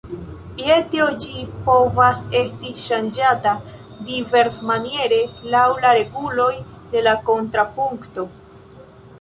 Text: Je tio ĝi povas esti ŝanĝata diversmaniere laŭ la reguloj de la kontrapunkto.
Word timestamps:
Je 0.67 0.75
tio 0.93 1.05
ĝi 1.25 1.43
povas 1.65 2.23
esti 2.39 2.71
ŝanĝata 2.85 3.53
diversmaniere 4.07 5.21
laŭ 5.57 5.67
la 5.85 5.93
reguloj 6.01 6.51
de 6.95 7.05
la 7.11 7.15
kontrapunkto. 7.31 8.27